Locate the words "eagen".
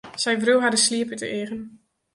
1.39-1.61